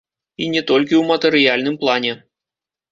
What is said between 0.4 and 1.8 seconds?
І не толькі ў матэрыяльным